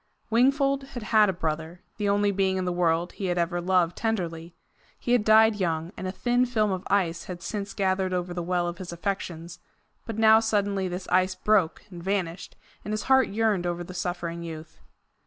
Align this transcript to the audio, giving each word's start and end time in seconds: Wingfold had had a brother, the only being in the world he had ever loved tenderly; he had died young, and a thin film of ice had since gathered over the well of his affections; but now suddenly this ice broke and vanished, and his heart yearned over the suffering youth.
Wingfold 0.31 0.81
had 0.83 1.03
had 1.03 1.29
a 1.29 1.33
brother, 1.33 1.83
the 1.97 2.09
only 2.09 2.31
being 2.31 2.57
in 2.57 2.65
the 2.65 2.71
world 2.73 3.11
he 3.11 3.25
had 3.27 3.37
ever 3.37 3.61
loved 3.61 3.95
tenderly; 3.95 4.55
he 4.97 5.11
had 5.11 5.23
died 5.23 5.57
young, 5.57 5.91
and 5.95 6.07
a 6.07 6.11
thin 6.11 6.43
film 6.47 6.71
of 6.71 6.81
ice 6.87 7.25
had 7.25 7.43
since 7.43 7.75
gathered 7.75 8.11
over 8.11 8.33
the 8.33 8.41
well 8.41 8.67
of 8.67 8.79
his 8.79 8.91
affections; 8.91 9.59
but 10.07 10.17
now 10.17 10.39
suddenly 10.39 10.87
this 10.87 11.07
ice 11.09 11.35
broke 11.35 11.83
and 11.91 12.01
vanished, 12.01 12.55
and 12.83 12.93
his 12.93 13.03
heart 13.03 13.27
yearned 13.27 13.67
over 13.67 13.83
the 13.83 13.93
suffering 13.93 14.41
youth. 14.41 14.79